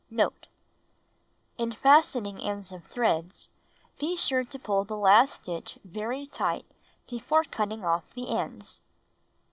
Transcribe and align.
Note.— 0.09 0.47
In 1.59 1.71
fastening 1.71 2.39
ends 2.41 2.71
of 2.71 2.83
threads, 2.85 3.51
be 3.99 4.15
sure 4.17 4.43
to 4.43 4.57
pull 4.57 4.83
the 4.83 4.97
last 4.97 5.43
stitch 5.43 5.77
very 5.83 6.25
tight 6.25 6.65
before 7.07 7.43
cutting 7.43 7.85
off 7.85 8.09
the 8.15 8.27
ends. 8.35 8.81